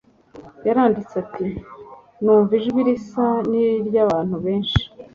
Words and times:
yaranditse 0.67 1.13
ati: 1.23 1.47
«Numva 2.23 2.51
ijwi 2.59 2.79
risa 2.87 3.25
n'iry'abantu 3.49 4.35
benshi, 4.45 4.81